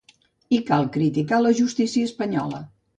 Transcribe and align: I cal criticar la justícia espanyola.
I 0.57 0.59
cal 0.69 0.89
criticar 0.97 1.41
la 1.45 1.55
justícia 1.63 2.11
espanyola. 2.13 2.67